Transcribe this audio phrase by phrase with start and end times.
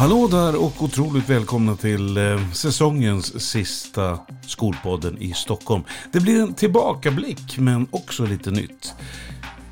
[0.00, 5.82] Hallå där och otroligt välkomna till eh, säsongens sista Skolpodden i Stockholm.
[6.12, 8.94] Det blir en tillbakablick men också lite nytt.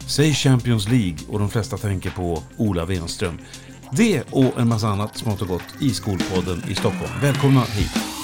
[0.08, 3.38] Säg Champions League och de flesta tänker på Ola Wenström.
[3.92, 7.12] Det och en massa annat smått och gott i Skolpodden i Stockholm.
[7.20, 8.17] Välkomna hit!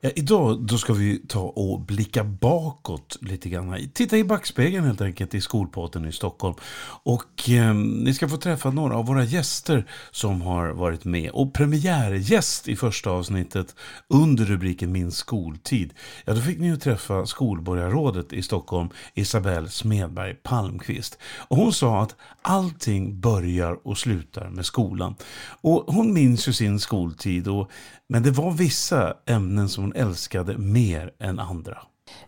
[0.00, 3.90] Ja, idag då ska vi ta och blicka bakåt lite grann.
[3.92, 6.54] Titta i backspegeln helt enkelt i skolpåten i Stockholm.
[7.02, 11.30] Och eh, ni ska få träffa några av våra gäster som har varit med.
[11.30, 13.74] Och premiärgäst i första avsnittet
[14.08, 15.94] under rubriken Min skoltid.
[16.24, 21.18] Ja, då fick ni ju träffa skolborgarrådet i Stockholm, Isabelle Smedberg Palmqvist.
[21.48, 25.14] Och hon sa att allting börjar och slutar med skolan.
[25.60, 27.70] Och hon minns ju sin skoltid och
[28.10, 31.78] men det var vissa ämnen som hon älskade mer än andra.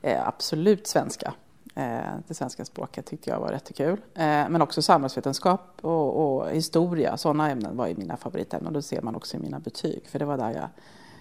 [0.03, 1.35] Eh, absolut svenska.
[1.75, 4.01] Eh, det svenska språket tyckte jag var jättekul.
[4.15, 8.73] Eh, men också samhällsvetenskap och, och historia, sådana ämnen var ju mina favoritämnen.
[8.73, 10.69] Det ser man också i mina betyg, för det var där jag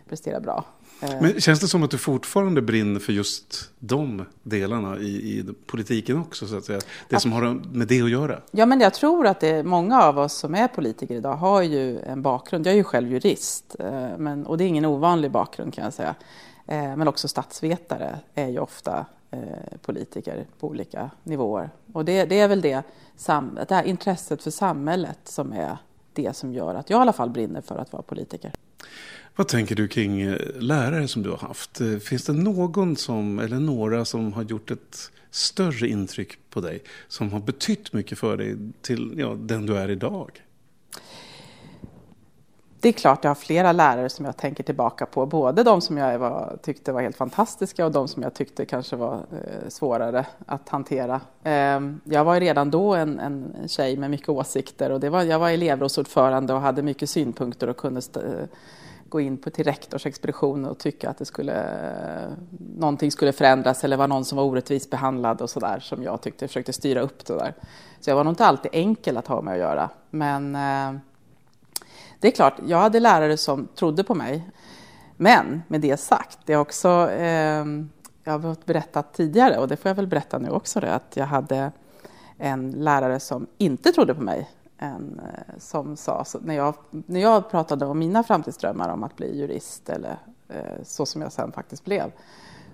[0.09, 0.65] presterade bra.
[1.01, 5.45] Eh, men känns det som att du fortfarande brinner för just de delarna i, i
[5.65, 6.47] politiken också?
[6.47, 6.79] Så att säga?
[7.09, 8.41] Det att, som har med det att göra?
[8.51, 11.99] Ja, men jag tror att det, många av oss som är politiker idag har ju
[11.99, 12.67] en bakgrund.
[12.67, 15.93] Jag är ju själv jurist, eh, men, och det är ingen ovanlig bakgrund kan jag
[15.93, 16.15] säga.
[16.67, 19.05] Eh, men också statsvetare är ju ofta
[19.81, 21.69] politiker på olika nivåer.
[21.93, 22.83] Och det, det är väl det,
[23.67, 25.77] det här intresset för samhället som är
[26.13, 28.51] det som gör att jag i alla fall brinner för att vara politiker.
[29.39, 31.81] Vad tänker du kring eh, lärare som du har haft?
[31.81, 36.83] Eh, finns det någon som, eller några som har gjort ett större intryck på dig?
[37.07, 40.43] Som har betytt mycket för dig till ja, den du är idag?
[42.79, 45.25] Det är klart jag har flera lärare som jag tänker tillbaka på.
[45.25, 48.95] Både de som jag var, tyckte var helt fantastiska och de som jag tyckte kanske
[48.95, 51.21] var eh, svårare att hantera.
[51.43, 55.39] Eh, jag var redan då en, en tjej med mycket åsikter och det var, jag
[55.39, 58.47] var elevrådsordförande och hade mycket synpunkter och kunde eh,
[59.09, 61.65] gå in på till rektorsexpedition och tycka att det skulle,
[62.75, 66.47] någonting skulle förändras eller var någon som var orättvist behandlad och sådär som jag tyckte
[66.47, 67.53] försökte styra upp det där.
[67.99, 69.89] Så jag var nog inte alltid enkel att ha med att göra.
[70.09, 71.01] Men eh,
[72.19, 74.49] det är klart, jag hade lärare som trodde på mig.
[75.17, 77.65] Men med det sagt, det är också, eh,
[78.23, 81.25] jag har berättat tidigare och det får jag väl berätta nu också, det, att jag
[81.25, 81.71] hade
[82.37, 87.49] en lärare som inte trodde på mig en eh, som sa, när jag, när jag
[87.49, 91.85] pratade om mina framtidsdrömmar om att bli jurist, eller eh, så som jag sen faktiskt
[91.85, 92.11] blev,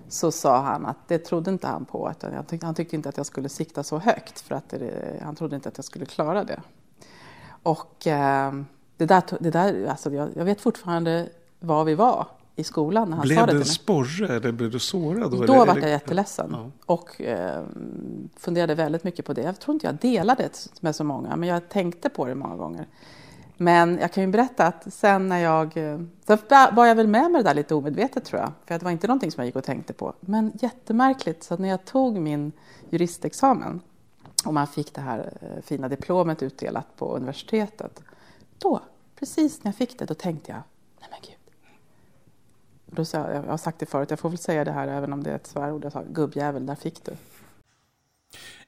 [0.08, 2.06] så sa han att det trodde inte han på.
[2.06, 5.20] Att han, tyckte, han tyckte inte att jag skulle sikta så högt, för att det,
[5.22, 6.60] han trodde inte att jag skulle klara det.
[7.62, 8.52] Och eh,
[8.96, 11.28] det där, det där alltså jag, jag vet fortfarande
[11.60, 14.52] var vi var i skolan när han blev sa det Blev det en sporre eller
[14.52, 15.30] blev du sårad?
[15.30, 16.70] Då, då var jag jätteledsen ja.
[16.86, 17.64] och eh,
[18.36, 19.42] funderade väldigt mycket på det.
[19.42, 22.56] Jag tror inte jag delade det med så många, men jag tänkte på det många
[22.56, 22.86] gånger.
[23.56, 25.76] Men jag kan ju berätta att sen när jag...
[25.76, 26.38] Eh, sen
[26.72, 28.52] var jag väl med med det där lite omedvetet tror jag.
[28.64, 30.12] För det var inte någonting som jag gick och tänkte på.
[30.20, 32.52] Men jättemärkligt, så när jag tog min
[32.90, 33.80] juristexamen
[34.46, 38.02] och man fick det här eh, fina diplomet utdelat på universitetet.
[38.58, 38.80] Då,
[39.18, 40.60] precis när jag fick det, då tänkte jag,
[41.00, 41.35] nej men gud
[42.96, 45.12] då sa jag, jag har sagt det förut, jag får väl säga det här även
[45.12, 45.84] om det är ett svärord.
[45.84, 47.12] Jag sa gubbjävel, där fick du.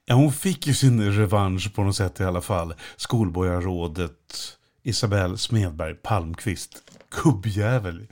[0.04, 2.74] Ja, hon fick ju sin revansch på något sätt i alla fall.
[2.96, 6.82] Skolborgarrådet Isabelle Smedberg Palmqvist.
[7.10, 8.06] Gubbjävel.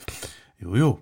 [0.59, 0.99] Jo, jo.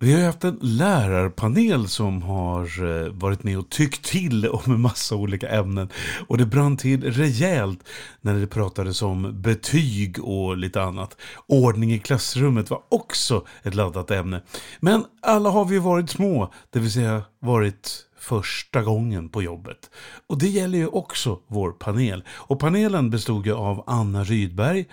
[0.00, 4.80] Vi har haft en lärarpanel som har eh, varit med och tyckt till om en
[4.80, 5.88] massa olika ämnen.
[6.28, 7.80] Och det brann till rejält
[8.20, 11.16] när det pratades om betyg och lite annat.
[11.46, 14.42] Ordning i klassrummet var också ett laddat ämne.
[14.80, 19.90] Men alla har vi varit små, det vill säga varit första gången på jobbet.
[20.26, 22.24] Och det gäller ju också vår panel.
[22.30, 24.86] Och panelen bestod ju av Anna Rydberg,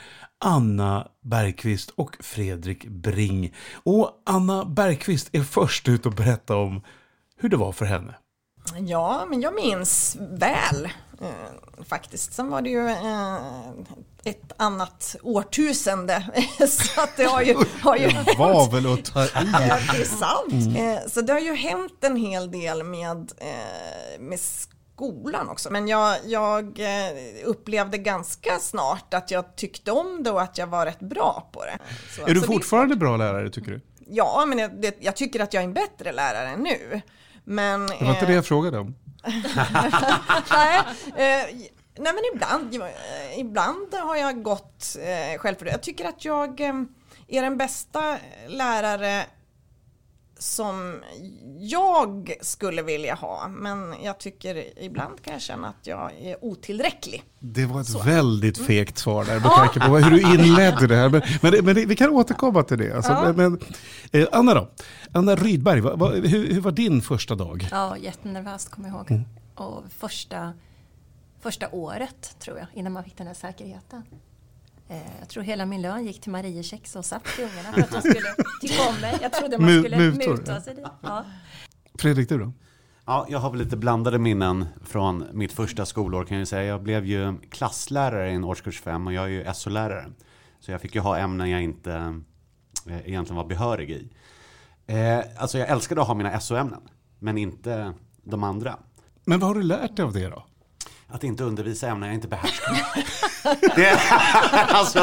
[0.46, 3.54] Anna Bergqvist och Fredrik Bring.
[3.84, 6.82] Och Anna Bergqvist är först ut att berätta om
[7.38, 8.16] hur det var för henne.
[8.80, 10.86] Ja, men jag minns väl
[11.22, 12.34] eh, faktiskt.
[12.34, 13.36] Sen var det ju eh,
[14.24, 16.46] ett annat årtusende.
[16.68, 17.56] så att det har ju...
[17.82, 19.30] Har ju det var väl att ta i.
[19.34, 20.68] Ja, det är sant.
[20.68, 20.76] Mm.
[20.76, 24.40] Eh, så det har ju hänt en hel del med, eh, med
[24.96, 25.70] skolan också.
[25.70, 30.68] Men jag, jag eh, upplevde ganska snart att jag tyckte om det och att jag
[30.68, 31.78] var rätt bra på det.
[32.16, 33.82] Så, är du fortfarande bra lärare tycker du?
[34.08, 37.02] Ja, men jag, det, jag, tycker att jag är en bättre lärare nu.
[37.44, 38.96] Men, det var inte det jag frågade om.
[40.52, 41.46] nej, eh,
[41.98, 45.72] nej, men ibland, eh, ibland har jag gått eh, självförtroende.
[45.72, 46.74] Jag tycker att jag eh,
[47.28, 48.18] är den bästa
[48.48, 49.26] lärare
[50.38, 51.04] som
[51.60, 53.48] jag skulle vilja ha.
[53.48, 57.24] Men jag tycker ibland kan jag känna att jag är otillräcklig.
[57.40, 58.00] Det var ett Så.
[58.00, 58.68] väldigt mm.
[58.68, 61.10] fegt svar där med tanke på hur du inledde det här.
[61.10, 62.96] Men, men, men vi kan återkomma till det.
[62.96, 63.34] Alltså, ja.
[63.34, 63.60] men,
[64.12, 64.70] eh, Anna då?
[65.14, 67.68] Anna Rydberg, va, va, hur, hur, var din första dag?
[67.72, 69.12] Ja, jättenervöst kommer jag ihåg.
[69.12, 69.24] Mm.
[69.56, 70.54] Och första,
[71.42, 74.04] första året tror jag, innan man fick den här säkerheten.
[74.88, 77.92] Eh, jag tror hela min lön gick till Mariekex och satt till ungarna för att
[77.92, 79.18] de skulle tycka om mig.
[79.22, 80.86] Jag trodde man skulle Mutor, muta sig dit.
[81.02, 81.26] Ja.
[82.00, 82.54] Fredrik, du då?
[83.06, 86.64] Ja, jag har väl lite blandade minnen från mitt första skolår kan jag säga.
[86.64, 90.06] Jag blev ju klasslärare i en årskurs 5 och jag är ju SO-lärare.
[90.60, 91.94] Så jag fick ju ha ämnen jag inte
[92.88, 94.10] eh, egentligen var behörig i.
[94.88, 96.82] Eh, alltså jag älskade att ha mina SO-ämnen,
[97.20, 97.94] men inte
[98.24, 98.78] de andra.
[99.26, 100.46] Men vad har du lärt dig av det då?
[101.08, 102.82] Att inte undervisa ämnen jag inte behärskar.
[103.76, 104.00] det,
[104.74, 105.00] alltså,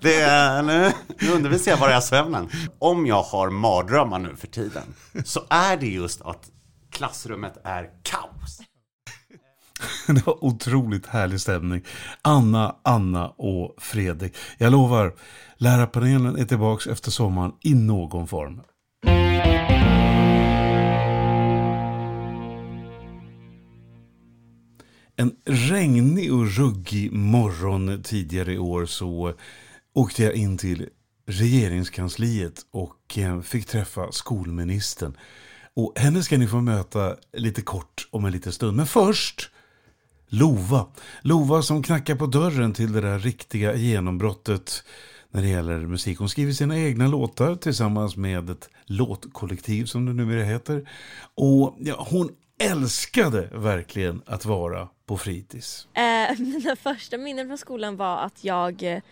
[0.00, 2.48] det, nu, nu undervisar jag bara i sömnen.
[2.78, 6.50] Om jag har mardrömmar nu för tiden så är det just att
[6.90, 8.60] klassrummet är kaos.
[10.06, 11.84] Det var otroligt härlig stämning.
[12.22, 14.36] Anna, Anna och Fredrik.
[14.58, 15.14] Jag lovar,
[15.56, 18.60] lärarpanelen är tillbaka efter sommaren i någon form.
[25.20, 29.34] En regnig och ruggig morgon tidigare i år så
[29.94, 30.88] åkte jag in till
[31.26, 35.16] regeringskansliet och eh, fick träffa skolministern.
[35.74, 38.76] Och henne ska ni få möta lite kort om en liten stund.
[38.76, 39.50] Men först
[40.28, 40.86] Lova.
[41.22, 44.84] Lova som knackar på dörren till det där riktiga genombrottet
[45.30, 46.18] när det gäller musik.
[46.18, 50.88] Hon skriver sina egna låtar tillsammans med ett låtkollektiv som det numera heter.
[51.34, 55.88] Och ja, hon älskade verkligen att vara på fritids.
[55.94, 59.02] Eh, mina första minnen från skolan var att jag eh,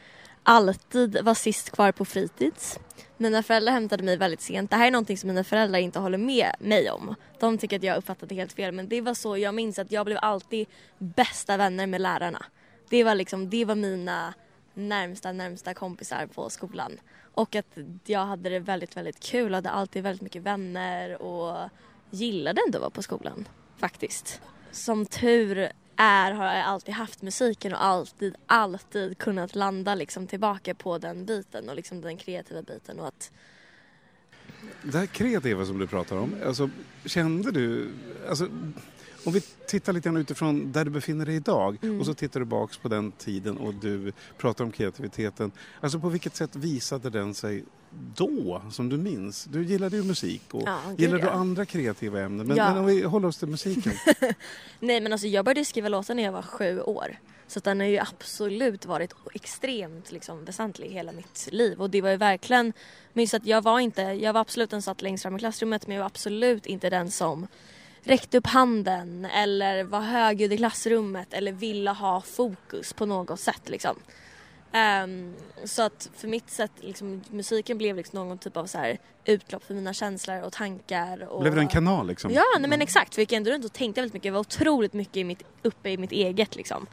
[0.42, 2.78] alltid var sist kvar på fritids.
[3.16, 4.70] Mina föräldrar hämtade mig väldigt sent.
[4.70, 7.14] Det här är någonting som mina föräldrar inte håller med mig om.
[7.40, 10.06] De tycker att jag uppfattade helt fel men det var så jag minns att jag
[10.06, 10.66] blev alltid
[10.98, 12.44] bästa vänner med lärarna.
[12.88, 14.34] Det var liksom, det var mina
[14.74, 16.92] närmsta, närmsta kompisar på skolan.
[17.34, 21.70] Och att jag hade det väldigt, väldigt kul, hade alltid väldigt mycket vänner och
[22.10, 24.40] gillade ändå att vara på skolan faktiskt.
[24.70, 30.74] Som tur är har jag alltid haft musiken och alltid, alltid kunnat landa liksom tillbaka
[30.74, 33.30] på den biten och liksom den kreativa biten och att
[34.82, 36.70] det här kreativa som du pratar om, alltså,
[37.04, 37.90] kände du,
[38.28, 38.48] alltså,
[39.24, 42.00] om vi tittar lite grann utifrån där du befinner dig idag mm.
[42.00, 45.52] och så tittar du baks på den tiden och du pratar om kreativiteten.
[45.80, 47.64] Alltså på vilket sätt visade den sig
[48.16, 49.44] då, som du minns?
[49.44, 52.46] Du gillade ju musik och ja, gillade du andra kreativa ämnen.
[52.46, 52.68] Men, ja.
[52.68, 53.92] men, om vi håller oss till musiken.
[54.80, 57.18] Nej men alltså jag började skriva låtar när jag var sju år.
[57.46, 61.80] Så den har ju absolut varit extremt liksom, väsentlig i hela mitt liv.
[61.80, 62.72] Och det var ju verkligen,
[63.12, 65.86] minns att jag var inte, jag var absolut den som satt längst fram i klassrummet
[65.86, 67.46] men jag var absolut inte den som
[68.08, 73.68] räckte upp handen eller var högljudd i klassrummet eller ville ha fokus på något sätt
[73.68, 73.96] liksom.
[75.04, 75.34] Um,
[75.64, 79.64] så att för mitt sätt, liksom, musiken blev liksom någon typ av så här, utlopp
[79.64, 81.28] för mina känslor och tankar.
[81.28, 81.40] Och...
[81.40, 82.30] Blev det en kanal liksom?
[82.32, 83.14] Ja, nej, men exakt.
[83.14, 84.26] För jag gick ändå runt och tänkte väldigt mycket.
[84.26, 86.86] Jag var otroligt mycket i mitt, uppe i mitt eget liksom.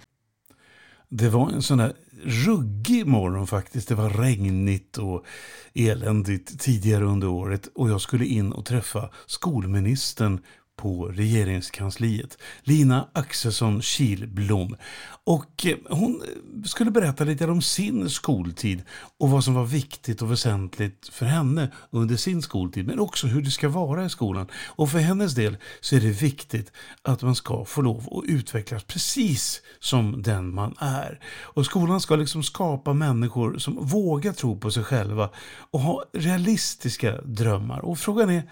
[1.10, 1.94] Det var en sån här
[2.24, 3.88] ruggig morgon faktiskt.
[3.88, 5.26] Det var regnigt och
[5.74, 7.68] eländigt tidigare under året.
[7.76, 10.42] Och jag skulle in och träffa skolministern
[10.76, 14.76] på regeringskansliet, Lina Axelsson Kilblom.
[15.24, 18.84] Och eh, hon eh, skulle berätta lite om sin skoltid
[19.18, 23.42] och vad som var viktigt och väsentligt för henne under sin skoltid, men också hur
[23.42, 24.48] det ska vara i skolan.
[24.68, 28.84] Och för hennes del så är det viktigt att man ska få lov att utvecklas
[28.84, 31.20] precis som den man är.
[31.42, 35.30] Och skolan ska liksom skapa människor som vågar tro på sig själva
[35.72, 37.80] och ha realistiska drömmar.
[37.80, 38.44] Och frågan är,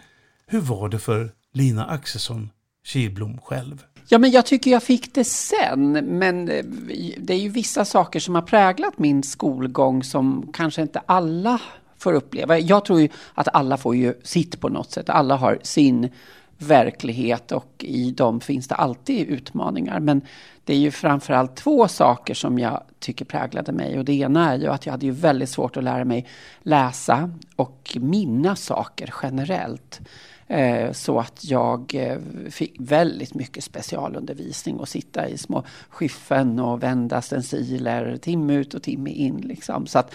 [0.45, 2.49] hur var det för Lina Axelsson
[2.85, 3.83] Kilblom själv?
[4.07, 6.65] Ja, men jag tycker jag fick det sen, men eh,
[7.17, 11.61] det är ju vissa saker som har präglat min skolgång som kanske inte alla
[11.97, 12.59] får uppleva.
[12.59, 15.09] Jag tror ju att alla får ju sitt på något sätt.
[15.09, 16.09] Alla har sin
[16.57, 19.99] verklighet och i dem finns det alltid utmaningar.
[19.99, 20.21] Men
[20.65, 23.99] det är ju framförallt två saker som jag tycker präglade mig.
[23.99, 26.27] Och det ena är ju att jag hade ju väldigt svårt att lära mig
[26.61, 30.01] läsa och minnas saker generellt.
[30.47, 32.17] Eh, så att jag eh,
[32.49, 38.83] fick väldigt mycket specialundervisning och sitta i små skiffen och vända stenciler timme ut och
[38.83, 39.37] timme in.
[39.37, 39.87] Liksom.
[39.87, 40.13] Så att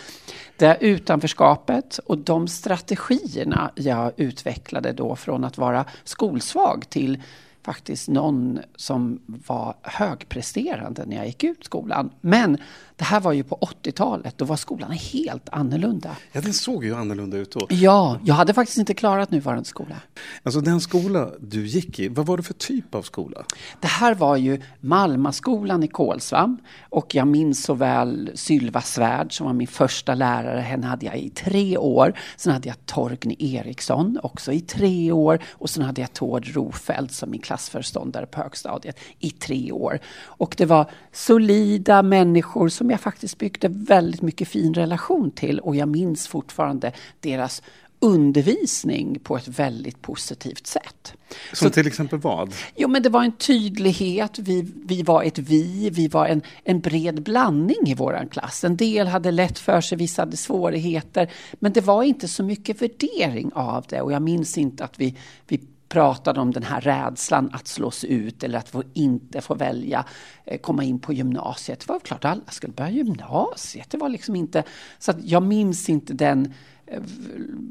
[0.56, 7.22] det utanförskapet och de strategierna jag utvecklade då från att vara skolsvag till
[7.64, 12.10] faktiskt någon som var högpresterande när jag gick ut skolan.
[12.20, 12.58] Men
[12.96, 16.16] det här var ju på 80-talet, då var skolan helt annorlunda.
[16.32, 17.66] Ja, den såg ju annorlunda ut då.
[17.70, 19.96] Ja, jag hade faktiskt inte klarat nuvarande skola.
[20.42, 23.44] Alltså den skola du gick i, vad var det för typ av skola?
[23.80, 29.46] Det här var ju Malmaskolan i Kolsvam och jag minns så väl Sylva Svärd som
[29.46, 30.60] var min första lärare.
[30.60, 32.18] Henne hade jag i tre år.
[32.36, 37.10] Sen hade jag Torgny Eriksson också i tre år och sen hade jag Tord Rofeld
[37.10, 39.98] som min klassföreståndare på högstadiet i tre år.
[40.24, 45.76] Och det var solida människor som jag faktiskt byggde väldigt mycket fin relation till och
[45.76, 47.62] jag minns fortfarande deras
[48.00, 51.14] undervisning på ett väldigt positivt sätt.
[51.52, 52.54] Som Så- till exempel vad?
[52.76, 54.38] Jo, men det var en tydlighet.
[54.38, 55.90] Vi, vi var ett vi.
[55.90, 58.64] Vi var en, en bred blandning i våran klass.
[58.64, 61.30] En del hade lätt för sig, vissa hade svårigheter.
[61.58, 64.00] Men det var inte så mycket värdering av det.
[64.00, 65.16] Och jag minns inte att vi,
[65.48, 70.04] vi pratade om den här rädslan att slås ut eller att få inte få välja
[70.44, 71.80] eh, komma in på gymnasiet.
[71.80, 73.90] Det var klart att alla skulle börja gymnasiet.
[73.90, 74.64] Det var liksom inte...
[74.98, 76.54] Så att jag minns inte den
[76.86, 77.02] eh,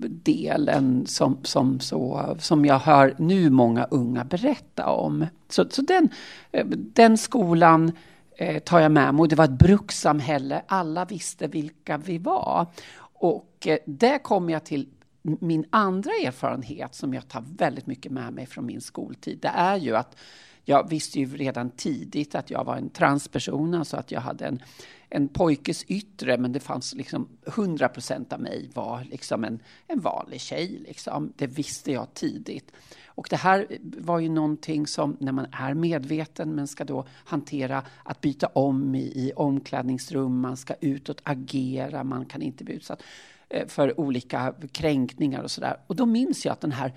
[0.09, 5.25] delen som, som, så, som jag hör nu många unga berätta om.
[5.49, 6.09] Så, så den,
[6.51, 7.91] eh, den skolan
[8.63, 9.21] tar jag med mig.
[9.21, 10.61] Och det var ett brukssamhälle.
[10.67, 12.65] Alla visste vilka vi var.
[12.99, 14.87] Och där kom jag till
[15.39, 19.39] min andra erfarenhet som jag tar väldigt mycket med mig från min skoltid.
[19.41, 20.17] Det är ju att
[20.69, 24.61] jag visste ju redan tidigt att jag var en transperson, alltså att jag hade en,
[25.09, 29.99] en pojkes yttre, men det fanns liksom 100 procent av mig var liksom en, en
[29.99, 30.83] vanlig tjej.
[30.87, 31.33] Liksom.
[31.35, 32.71] Det visste jag tidigt.
[33.05, 37.83] Och det här var ju någonting som när man är medveten men ska då hantera
[38.03, 43.03] att byta om i, i omklädningsrum, man ska utåt agera, man kan inte bli utsatt
[43.49, 45.77] Eh, för olika kränkningar och sådär.
[45.87, 46.93] Och då minns jag att den här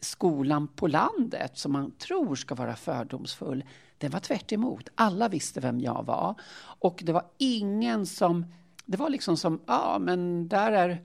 [0.00, 3.64] skolan på landet som man tror ska vara fördomsfull,
[3.98, 4.88] den var tvärt emot.
[4.94, 6.34] Alla visste vem jag var.
[6.60, 8.46] Och det var ingen som...
[8.84, 11.04] Det var liksom som, ja men där är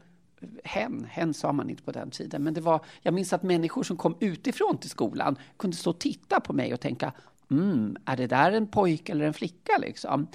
[0.63, 1.07] hen.
[1.09, 2.43] Hen sa man inte på den tiden.
[2.43, 5.99] Men det var, jag minns att människor som kom utifrån till skolan kunde stå och
[5.99, 7.11] titta på mig och tänka,
[7.51, 10.27] mm, är det där en pojke eller en flicka liksom?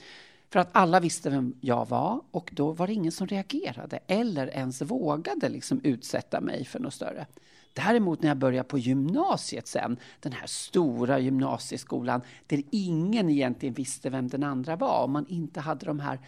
[0.50, 4.46] För att alla visste vem jag var och då var det ingen som reagerade eller
[4.46, 7.26] ens vågade liksom utsätta mig för något större.
[7.72, 14.10] Däremot när jag började på gymnasiet sen, den här stora gymnasieskolan där ingen egentligen visste
[14.10, 16.20] vem den andra var och man inte hade de här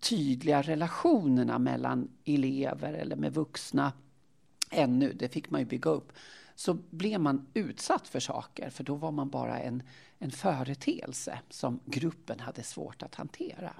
[0.00, 3.92] tydliga relationerna mellan elever eller med vuxna
[4.70, 6.12] ännu, det fick man ju bygga upp,
[6.58, 9.82] så blev man utsatt för saker för då var man bara en,
[10.18, 13.72] en företeelse som gruppen hade svårt att hantera.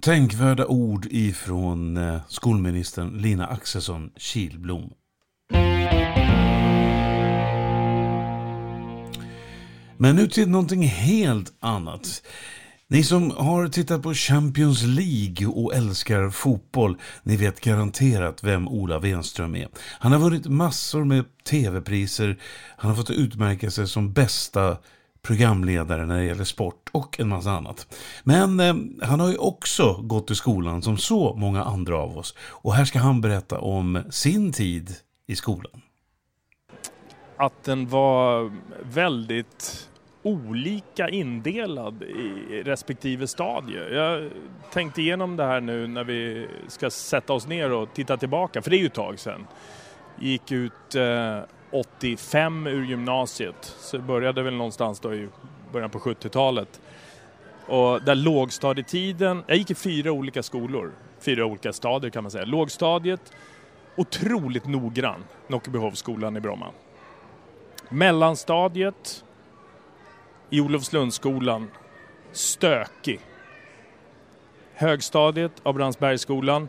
[0.00, 4.90] Tänkvärda ord ifrån eh, skolministern Lina Axelsson Kilblom.
[9.96, 12.22] Men nu till någonting helt annat.
[12.90, 18.98] Ni som har tittat på Champions League och älskar fotboll, ni vet garanterat vem Ola
[18.98, 19.68] Wenström är.
[19.76, 22.38] Han har vunnit massor med tv-priser,
[22.76, 24.76] han har fått utmärka sig som bästa
[25.22, 27.94] programledare när det gäller sport och en massa annat.
[28.24, 32.34] Men eh, han har ju också gått i skolan som så många andra av oss.
[32.40, 35.82] Och här ska han berätta om sin tid i skolan.
[37.36, 38.52] att den var
[38.82, 39.88] väldigt
[40.28, 43.94] olika indelad i respektive stadie.
[43.94, 44.30] Jag
[44.72, 48.70] tänkte igenom det här nu när vi ska sätta oss ner och titta tillbaka, för
[48.70, 49.46] det är ju ett tag sedan.
[50.18, 55.28] Gick ut eh, 85 ur gymnasiet, så började väl någonstans då i
[55.72, 56.80] början på 70-talet.
[57.66, 62.44] Och där lågstadietiden, jag gick i fyra olika skolor, fyra olika stadier kan man säga.
[62.44, 63.32] Lågstadiet,
[63.96, 66.66] otroligt noggrann, Nockebyhovsskolan i Bromma.
[67.88, 69.24] Mellanstadiet
[70.50, 71.70] i Olofslundsskolan,
[72.32, 73.20] stökig.
[74.74, 76.68] Högstadiet av Brandsbergsskolan,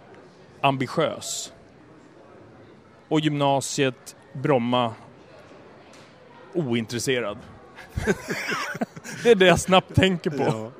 [0.61, 1.53] ambitiös.
[3.07, 4.93] Och gymnasiet, Bromma,
[6.53, 7.37] ointresserad.
[9.23, 10.43] det är det jag snabbt tänker på.
[10.43, 10.71] Ja.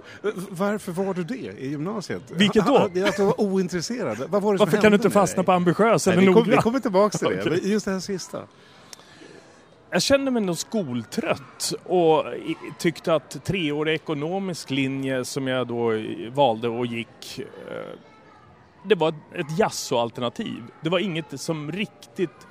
[0.49, 2.21] Varför var du det i gymnasiet?
[2.31, 2.77] Vilket då?
[3.05, 4.17] Att du var ointresserad.
[4.29, 5.45] Vad var det Varför kan du inte fastna dig?
[5.45, 6.61] på ambitiös eller kom, vi noggrann?
[6.61, 7.57] kommer tillbaka till det.
[7.63, 8.41] Just det här sista.
[9.91, 12.25] Jag kände mig nog skoltrött och
[12.77, 15.91] tyckte att treårig ekonomisk linje som jag då
[16.31, 17.99] valde och gick, eh,
[18.83, 20.63] det var ett jazzo-alternativ.
[20.81, 22.47] Det var inget som riktigt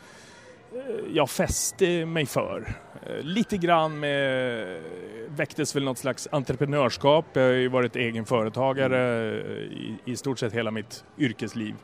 [0.74, 0.80] eh,
[1.12, 2.74] jag fäste mig för.
[3.06, 4.80] Eh, lite grann med,
[5.28, 7.24] väcktes väl något slags entreprenörskap.
[7.32, 9.30] Jag har ju varit egen företagare
[9.62, 11.74] i, i stort sett hela mitt yrkesliv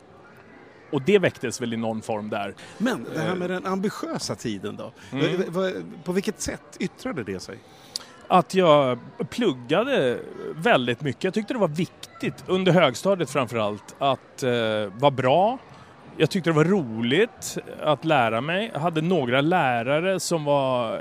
[0.90, 2.54] och det väcktes väl i någon form där.
[2.78, 4.92] Men det här med den ambitiösa tiden då?
[5.12, 5.52] Mm.
[6.04, 7.58] På vilket sätt yttrade det sig?
[8.28, 8.98] att jag
[9.30, 10.18] pluggade
[10.54, 11.24] väldigt mycket.
[11.24, 14.52] Jag tyckte det var viktigt, under högstadiet framförallt, att eh,
[14.98, 15.58] vara bra.
[16.16, 18.70] Jag tyckte det var roligt att lära mig.
[18.72, 21.00] Jag hade några lärare som var eh,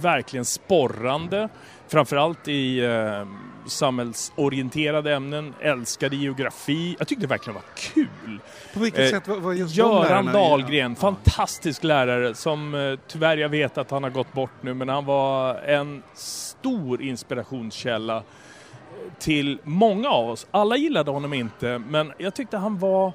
[0.00, 1.48] verkligen sporrande.
[1.88, 3.26] Framförallt i eh,
[3.66, 6.96] samhällsorienterade ämnen, älskade geografi.
[6.98, 8.40] Jag tyckte det verkligen var kul.
[8.74, 13.48] På vilket Eh, sätt var, var just Göran Dahlgren, fantastisk lärare som eh, tyvärr jag
[13.48, 18.22] vet att han har gått bort nu men han var en stor inspirationskälla
[19.18, 20.46] till många av oss.
[20.50, 23.12] Alla gillade honom inte men jag tyckte han var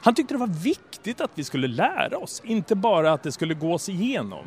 [0.00, 3.54] han tyckte det var viktigt att vi skulle lära oss, inte bara att det skulle
[3.54, 4.46] gås igenom.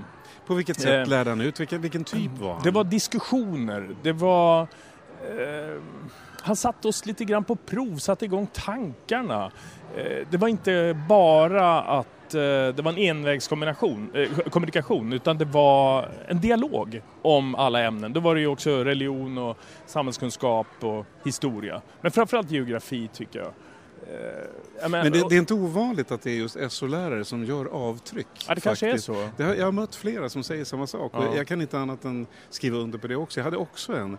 [0.52, 1.60] På vilket sätt Eh, lärde han ut?
[1.60, 2.64] Vilken, vilken typ var han?
[2.64, 4.62] Det var diskussioner, det var...
[4.62, 5.82] Eh,
[6.42, 9.52] han satte oss lite grann på prov, satte igång tankarna.
[9.98, 15.46] Eh, det var inte bara att eh, det var en envägskommunikation, eh, kommunikation, utan det
[15.46, 18.14] var en dialog om alla ämnen.
[18.14, 21.82] Då var det ju också religion och samhällskunskap och historia.
[22.02, 23.52] Men framförallt geografi tycker jag.
[24.08, 28.28] Eh, Men det, det är inte ovanligt att det är just SO-lärare som gör avtryck.
[28.48, 29.30] Ja, det kanske är så.
[29.38, 31.36] Det jag har mött flera som säger samma sak Ja.
[31.36, 33.40] jag kan inte annat än skriva under på det också.
[33.40, 34.18] Jag hade också en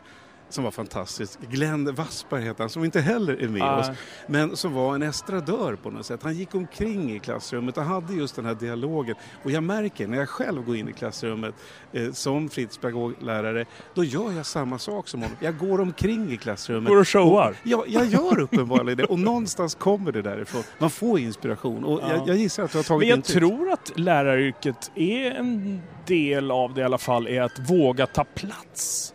[0.53, 1.39] som var fantastisk.
[1.41, 3.79] Glenn Wassberg heter han, som inte heller är med Ah.
[3.81, 3.87] oss.
[4.27, 6.23] Men som var en estradör på något sätt.
[6.23, 9.15] Han gick omkring i klassrummet och hade just den här dialogen.
[9.45, 11.55] Och jag märker när jag själv går in i klassrummet
[11.93, 15.37] eh, som fritidspedagoglärare, då gör jag samma sak som honom.
[15.41, 16.89] Jag går omkring i klassrummet.
[16.91, 17.55] Går och showar.
[17.63, 19.05] Ja, jag gör uppenbarligen det.
[19.05, 20.63] Och någonstans kommer det därifrån.
[20.79, 21.85] Man får inspiration.
[21.85, 22.11] Och Ja.
[22.17, 23.39] jag, jag gissar att du har tagit Men jag intryck.
[23.39, 28.25] tror att läraryrket är en del av det i alla fall, är att våga ta
[28.25, 29.15] plats.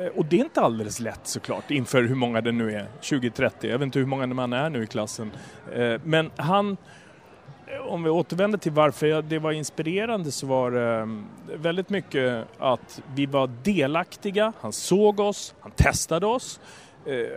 [0.00, 3.52] Eh, och det är inte alldeles lätt såklart inför hur många det nu är, 20-30,
[3.60, 5.30] jag vet inte hur många man är nu i klassen.
[5.74, 6.76] Eh, men han,
[7.66, 13.02] eh, om vi återvänder till varför det var inspirerande så var det väldigt mycket att
[13.14, 16.60] vi var delaktiga, han såg oss, han testade oss.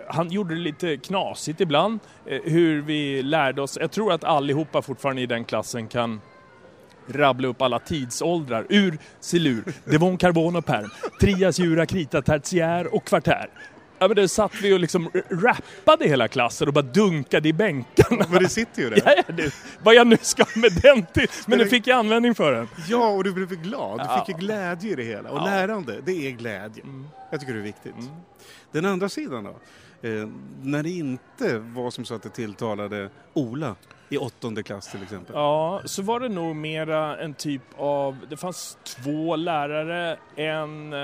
[0.08, 3.78] Han gjorde det lite knasigt ibland, hur vi lärde oss.
[3.82, 6.22] Jag tror att allihopa fortfarande i den klassen kan
[7.16, 13.06] rabbla upp alla tidsåldrar ur silur, devon, karbon och perm, trias, jura, krita, tertiär och
[13.06, 13.50] kvartär.
[14.02, 18.26] Ja, men då satt vi och liksom rappade hela klassen och bara dunkade i bänkarna.
[18.32, 19.02] Men det sitter ju där.
[19.06, 21.28] Ja, ja, det, vad jag nu ska med den till.
[21.48, 22.68] Men nu fick jag användning för den.
[22.90, 24.00] Ja, och du blev glad.
[24.00, 24.26] Du Ja.
[24.26, 25.30] fick ju glädje i det hela.
[25.30, 25.46] Och Ja.
[25.46, 26.84] lärande, det är glädje.
[27.32, 27.96] Jag tycker det är viktigt.
[28.72, 29.56] Den andra sidan då?
[30.02, 30.28] Eh,
[30.62, 33.76] när det inte var som så att det tilltalade Ola
[34.10, 35.36] i åttonde klass till exempel.
[35.36, 41.00] Ja, så var det nog mera en typ av, det fanns två lärare, en eh,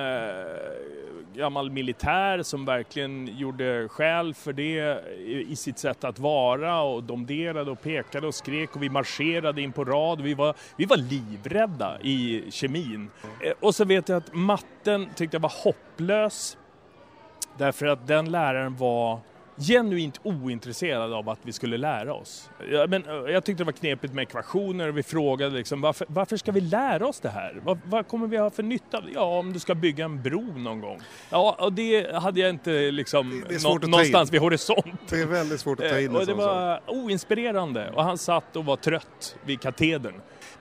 [1.35, 7.03] gammal militär som verkligen gjorde skäl för det i, i sitt sätt att vara och
[7.03, 10.21] domderade och pekade och skrek och vi marscherade in på rad.
[10.21, 13.09] Vi var, vi var livrädda i kemin.
[13.41, 16.57] Eh, och så vet jag att matten tyckte jag var hopplös
[17.57, 19.19] därför att den läraren var
[19.57, 22.49] genuint ointresserad av att vi skulle lära oss.
[22.71, 26.07] Ja, men, eh, jag tyckte det var knepigt med ekvationer och vi frågade liksom, varför,
[26.09, 27.59] varför ska vi lära oss det här?
[27.63, 29.11] Vad, vad kommer vi ha för nytta av det?
[29.13, 30.99] Ja, om du ska bygga en bro någon gång.
[31.29, 34.85] Ja, och det hade jag inte liksom Det att ta någonstans vid horisont.
[35.09, 38.55] Det är väldigt svårt att ta in Eh, Och det var oinspirerande och han satt
[38.55, 40.13] och var trött vid katedern.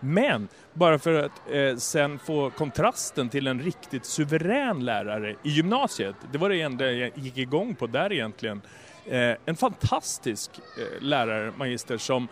[0.05, 6.17] Men bara för att eh, sen få kontrasten till en riktigt suverän lärare i gymnasiet,
[6.33, 8.63] det var det enda jag gick igång på där egentligen.
[9.07, 12.29] Eh, en fantastisk eh, lärare, magister, som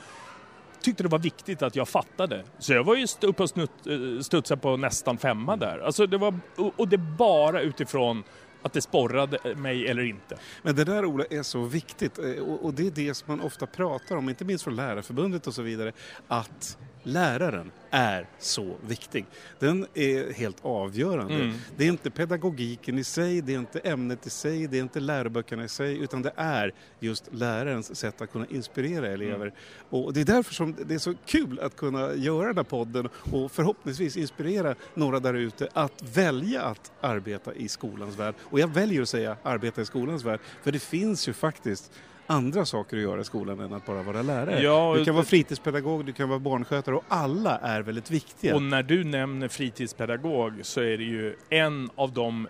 [0.81, 2.45] tyckte det var viktigt att jag fattade.
[2.59, 5.79] Så jag var ju uppe och snutt, eh, studsade på nästan femma där.
[5.79, 6.41] Alltså det var,
[6.77, 8.25] och det bara utifrån
[8.63, 10.39] att det sporrade eh, mig eller inte.
[10.63, 13.47] Men det där Ola är så viktigt eh, och och det är det som man
[13.47, 15.93] ofta pratar om, inte minst från Lärarförbundet och så vidare,
[16.29, 19.27] att läraren är så viktig.
[19.59, 21.35] Den är helt avgörande.
[21.35, 21.55] Mm.
[21.77, 25.01] Det är inte pedagogiken i sig, det är inte ämnet i sig, det är inte
[25.01, 29.47] läroböckerna i sig, utan det är just lärarens sätt att kunna inspirera elever.
[29.47, 29.55] Mm.
[29.91, 33.09] Och det är därför som det är så kul att kunna göra den här podden
[33.33, 38.35] och förhoppningsvis inspirera några där ute att välja att arbeta i skolans värld.
[38.41, 41.93] Och jag väljer att säga arbeta i skolans värld, för det finns ju faktiskt
[42.33, 44.63] andra saker att göra i skolan än att bara vara lärare.
[44.63, 48.55] Ja, du kan vara fritidspedagog, du kan vara barnskötare och alla är väldigt viktiga.
[48.55, 52.49] Och när du nämner fritidspedagog så är det ju en av de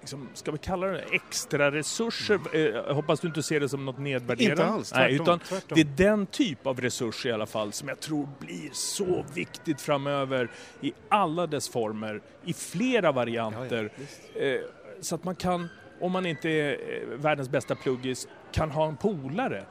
[0.00, 2.40] Liksom, ska vi kalla det extra resurser?
[2.52, 4.62] Eh, Jag hoppas du inte ser det som något nedvärderande.
[4.62, 5.74] Inte alls, Nej, tvärtom, utan tvärtom.
[5.74, 9.80] Det är den typ av resurs i alla fall som jag tror blir så viktigt
[9.80, 13.92] framöver i alla dess former, i flera varianter.
[14.34, 14.60] Eh,
[15.00, 15.68] så att man kan,
[16.00, 19.64] om man inte är eh, världens bästa pluggis, kan ha en polare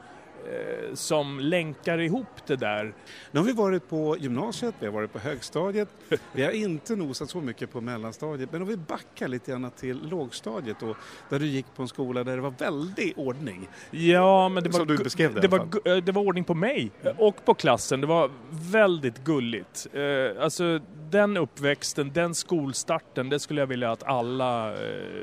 [0.46, 2.94] eh, som länkar ihop det där.
[3.30, 5.88] Nu har vi varit på gymnasiet, vi har varit på högstadiet,
[6.32, 10.08] vi har inte nosat så mycket på mellanstadiet, men om vi backar lite grann till
[10.08, 10.94] lågstadiet då,
[11.28, 13.68] där du gick på en skola där det var väldig ordning.
[13.90, 16.54] Ja, men det var, Som du beskrev det det, var, eh, det var ordning på
[16.54, 18.00] mig och på klassen.
[18.00, 19.86] Det var väldigt gulligt.
[19.92, 24.74] Eh, alltså den uppväxten, den skolstarten, det skulle jag vilja att alla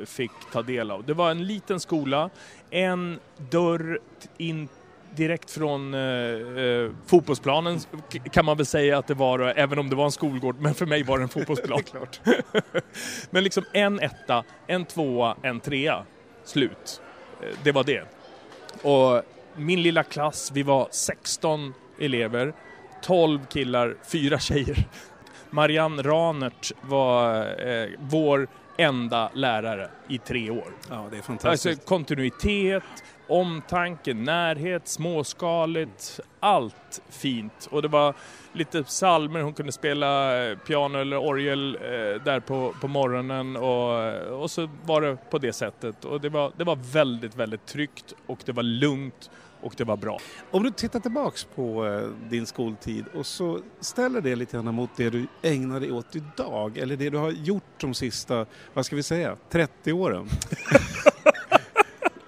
[0.06, 1.06] fick ta del av.
[1.06, 2.30] Det var en liten skola,
[2.70, 4.00] en dörr
[4.38, 4.68] in
[5.16, 6.00] direkt från eh,
[6.64, 7.80] eh, fotbollsplanen
[8.32, 10.86] kan man väl säga att det var, även om det var en skolgård, men för
[10.86, 11.84] mig var det en fotbollsplan.
[11.92, 12.20] Klart.
[13.30, 16.06] men liksom en etta, en tvåa, en trea.
[16.44, 17.02] Slut.
[17.42, 18.04] Eh, Det var det.
[18.82, 19.22] Och
[19.56, 22.54] min lilla klass, vi var 16 elever,
[23.02, 24.88] 12 killar, 4 tjejer.
[25.50, 30.72] Marianne Ranert var eh, vår enda lärare i tre år.
[30.90, 31.86] Ja, det är Alltså fantastiskt.
[31.86, 32.84] kontinuitet,
[33.28, 37.68] omtanke, närhet, småskaligt, allt fint.
[37.72, 38.14] Och det var
[38.54, 44.42] lite psalmer, hon kunde spela eh, piano eller orgel eh, där på, på morgonen och,
[44.42, 46.06] och så var det på det sättet.
[46.06, 49.30] Och det var, det var väldigt, väldigt tryggt och det var lugnt
[49.68, 50.20] och det var bra.
[50.52, 54.90] Om du tittar tillbaks på eh, din skoltid och så ställer det lite grann mot
[54.96, 58.96] det du ägnar dig åt idag, eller det du har gjort de sista, vad ska
[58.96, 60.30] vi säga, 30 åren.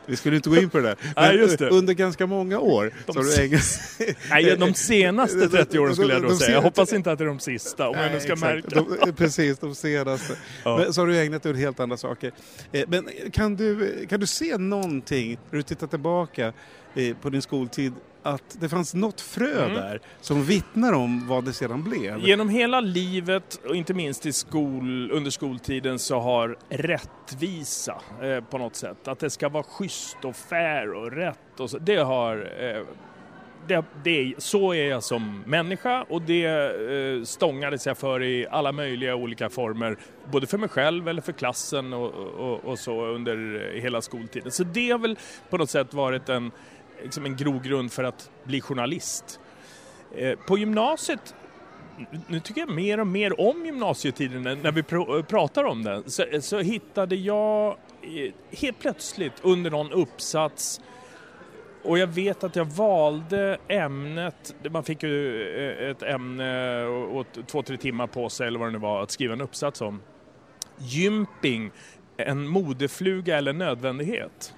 [0.09, 0.97] Vi skulle inte gå in på det där.
[1.15, 1.69] Nej, just det.
[1.69, 3.61] under ganska många år De så har du ägnat...
[4.29, 6.51] Nej, de senaste 30 åren skulle jag då säga.
[6.51, 8.75] Jag hoppas inte att det är de sista, om jag nu Nej, ska exakt.
[8.75, 9.05] märka.
[9.05, 10.33] De, precis, de senaste.
[10.63, 10.77] Ja.
[10.77, 12.31] Men, så har du ägnat dig åt helt andra saker.
[12.71, 16.53] Eh, Men kan du, kan du se någonting, när du tittar tillbaka
[16.95, 17.93] eh, på din skoltid,
[18.23, 19.73] att det fanns något frö Mm.
[19.73, 22.19] där som vittnar om vad det sedan blev?
[22.19, 28.57] Genom hela livet och inte minst i skol, under skoltiden så har rättvisa eh, på
[28.57, 32.37] något sätt, att det ska vara schysst och fair och rätt och så, det har
[32.59, 32.83] eh,
[33.67, 38.71] det, det, så är jag som människa och det eh, stångades jag för i alla
[38.71, 39.97] möjliga olika former,
[40.31, 44.51] både för mig själv eller för klassen och, och, och så under hela skoltiden.
[44.51, 45.17] Så det har väl
[45.49, 46.51] på något sätt varit en,
[47.03, 49.39] liksom en grogrund för att bli journalist.
[50.15, 51.35] Eh, på gymnasiet
[52.27, 56.09] nu tycker jag mer och mer om gymnasietiden när- vi pr- eh, pratar om den.
[56.11, 57.77] Så, eh, så hittade jag
[58.51, 60.81] helt plötsligt under någon uppsats
[61.83, 67.61] och jag vet att jag valde ämnet, man fick ju ett ämne och och två,
[67.63, 70.01] tre timmar på sig eller vad det nu var att skriva en uppsats om.
[70.77, 71.71] Gymping,
[72.17, 74.53] en modefluga eller nödvändighet.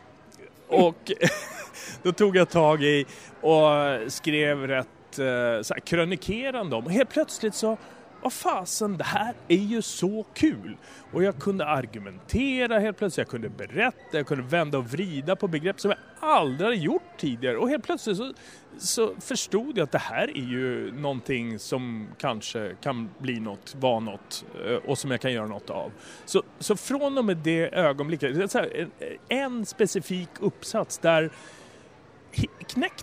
[0.68, 1.12] Och
[2.04, 3.06] då tog jag tag i
[3.42, 3.68] och
[4.08, 4.88] skrev rätt
[5.20, 6.86] eh, så här, krönikerande om.
[6.86, 7.78] Och helt plötsligt så,
[8.22, 10.78] vad fasen, det här är ju så kul!
[11.12, 15.48] Och jag kunde argumentera helt plötsligt, jag kunde berätta, jag kunde vända och vrida på
[15.48, 17.58] begrepp som jag aldrig hade gjort tidigare.
[17.58, 18.34] Och helt plötsligt så,
[18.78, 24.00] så förstod jag att det här är ju någonting som kanske kan bli något, vara
[24.00, 25.92] något eh, och som jag kan göra något av.
[26.26, 28.92] Så, så från och med det ögonblicket, en,
[29.30, 31.32] en specifik uppsats där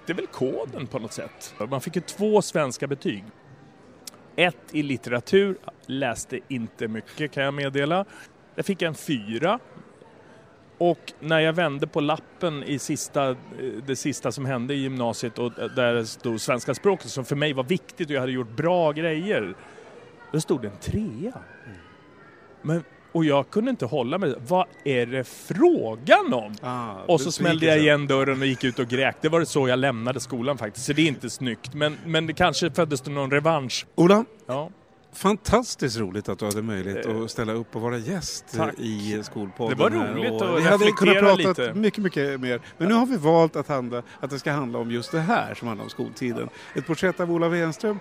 [0.09, 1.55] knäckte väl koden på något sätt.
[1.71, 3.25] Man fick ju två svenska betyg.
[4.37, 8.05] Ett i litteratur, läste inte mycket kan jag meddela.
[8.55, 9.59] Där fick jag en fyra.
[10.79, 13.37] Och när jag vände på lappen i sista, eh,
[13.87, 17.53] det sista som hände i gymnasiet och där det stod svenska språket som för mig
[17.53, 19.55] var viktigt och jag hade gjort bra grejer.
[20.33, 21.43] Då stod det en trea.
[22.63, 22.85] Men,
[23.19, 24.35] och jag kunde inte hålla mig.
[24.49, 26.55] Vad är det frågan om?
[26.63, 29.17] Ah, Och så smällde jag igen dörren och gick ut och grät.
[29.21, 30.87] Det var så jag lämnade skolan faktiskt.
[30.87, 31.75] Så det är inte snyggt.
[31.75, 33.87] Men, men det kanske föddes det någon revansch.
[33.95, 34.71] Ola, Ja.
[35.13, 38.75] fantastiskt roligt att du hade möjlighet Eh, att ställa upp och vara gäst eh, tack.
[38.79, 39.79] i Skolpodden.
[39.79, 41.75] Det var roligt Och att Vi hade kunnat prata lite.
[41.75, 42.61] mycket, mycket mer.
[42.79, 45.55] Men nu har vi valt att, handla, att det ska handla om just det här
[45.55, 46.49] som handlar om skoltiden.
[46.75, 47.99] Ett porträtt av Ola Wenström,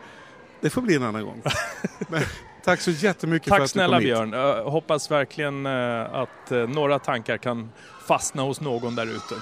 [0.61, 1.41] det får bli en annan gång.
[2.07, 2.21] Men,
[2.63, 4.31] tack så jättemycket för Tack att snälla du kom hit.
[4.31, 4.57] Björn.
[4.57, 7.69] Jag hoppas verkligen eh, att eh, några tankar kan
[8.07, 9.35] fastna hos någon där ute.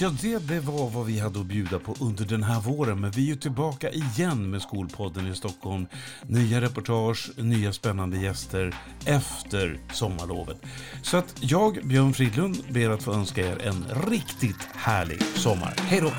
[0.00, 3.00] Ja, det, det var vad vi hade att bjuda på under den här våren.
[3.00, 5.86] Men vi är ju tillbaka igen med Skolpodden i Stockholm.
[6.26, 8.74] Nya reportage, nya spännande gäster
[9.06, 10.56] efter sommarlovet.
[11.02, 15.74] Så att jag, Björn Fridlund, ber att få önska er en riktigt härlig sommar.
[15.78, 16.12] Hej då!